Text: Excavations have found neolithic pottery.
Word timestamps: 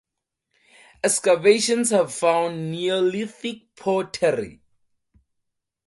Excavations 1.03 1.91
have 1.91 2.11
found 2.11 2.71
neolithic 2.71 3.75
pottery. 3.75 4.59